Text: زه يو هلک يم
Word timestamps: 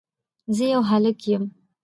زه 0.55 0.65
يو 0.73 0.81
هلک 0.89 1.19
يم 1.31 1.43